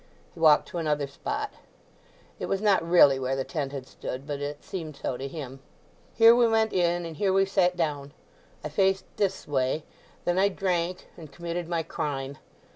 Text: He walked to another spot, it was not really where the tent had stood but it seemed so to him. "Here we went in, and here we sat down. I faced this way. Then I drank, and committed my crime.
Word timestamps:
He 0.33 0.39
walked 0.39 0.67
to 0.69 0.79
another 0.79 1.05
spot, 1.05 1.51
it 2.39 2.47
was 2.47 2.59
not 2.59 2.81
really 2.81 3.19
where 3.19 3.35
the 3.35 3.43
tent 3.43 3.71
had 3.71 3.85
stood 3.85 4.25
but 4.25 4.39
it 4.41 4.63
seemed 4.63 4.95
so 4.97 5.15
to 5.15 5.27
him. 5.27 5.59
"Here 6.15 6.35
we 6.35 6.47
went 6.47 6.73
in, 6.73 7.05
and 7.05 7.17
here 7.17 7.31
we 7.31 7.45
sat 7.45 7.77
down. 7.77 8.11
I 8.63 8.69
faced 8.69 9.05
this 9.17 9.47
way. 9.47 9.83
Then 10.25 10.39
I 10.39 10.49
drank, 10.49 11.07
and 11.17 11.31
committed 11.31 11.67
my 11.69 11.83
crime. 11.83 12.39